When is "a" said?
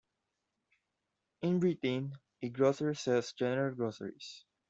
2.41-2.49